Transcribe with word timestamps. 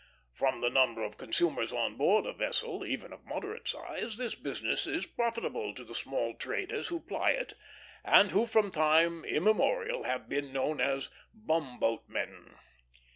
From 0.33 0.61
the 0.61 0.71
number 0.71 1.03
of 1.03 1.17
consumers 1.19 1.71
on 1.71 1.93
board 1.95 2.25
a 2.25 2.33
vessel, 2.33 2.83
even 2.83 3.13
of 3.13 3.23
moderate 3.23 3.67
size, 3.67 4.17
this 4.17 4.33
business 4.33 4.87
is 4.87 5.05
profitable 5.05 5.75
to 5.75 5.83
the 5.83 5.93
small 5.93 6.33
traders 6.33 6.87
who 6.87 7.01
ply 7.01 7.33
it, 7.33 7.53
and 8.03 8.31
who 8.31 8.47
from 8.47 8.71
time 8.71 9.23
immemorial 9.23 10.01
have 10.05 10.27
been 10.27 10.51
known 10.51 10.81
as 10.81 11.09
bumboatmen. 11.35 12.55